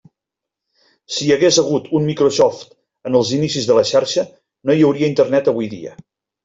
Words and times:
Si 1.15 1.21
hi 1.27 1.33
hagués 1.35 1.59
hagut 1.63 1.91
un 1.99 2.07
Microsoft 2.13 2.65
en 3.11 3.21
els 3.21 3.37
inicis 3.41 3.71
de 3.73 3.79
la 3.81 3.87
xarxa, 3.95 4.29
no 4.67 4.79
hi 4.81 4.87
hauria 4.91 5.13
Internet 5.17 5.55
avui 5.57 5.73
dia. 5.81 5.99